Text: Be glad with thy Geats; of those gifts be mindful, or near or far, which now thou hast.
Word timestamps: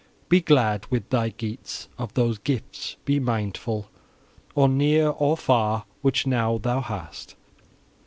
Be 0.29 0.41
glad 0.41 0.87
with 0.87 1.07
thy 1.11 1.29
Geats; 1.29 1.87
of 1.99 2.15
those 2.15 2.39
gifts 2.39 2.95
be 3.05 3.19
mindful, 3.19 3.91
or 4.55 4.67
near 4.67 5.09
or 5.09 5.37
far, 5.37 5.85
which 6.01 6.25
now 6.25 6.57
thou 6.57 6.81
hast. 6.81 7.35